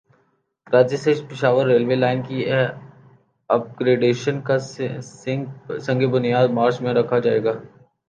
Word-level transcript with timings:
کراچی 0.67 0.97
سے 1.03 1.11
Peshawar 1.29 1.65
railway 1.67 1.95
line 1.95 2.19
کی 2.27 2.37
اپ 3.49 3.63
gradation 3.79 4.41
کا 4.47 4.57
سنگ 5.79 6.01
بنیاد 6.11 6.47
مارچ 6.57 6.81
میں 6.81 6.93
رکھا 6.93 7.19
جائے 7.25 7.43
گا 7.43 7.53